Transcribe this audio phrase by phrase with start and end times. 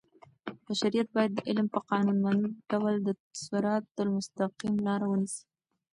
[0.65, 3.09] بشریت باید د علم په قانونمند ډول د
[3.45, 5.43] صراط المستقیم لار ونیسي.